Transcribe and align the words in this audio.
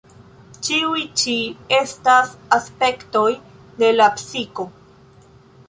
Ĉiuj 0.67 1.03
ĉi 1.23 1.35
estas 1.81 2.33
aspektoj 2.59 3.29
de 3.85 3.93
la 4.01 4.09
psiko. 4.19 4.69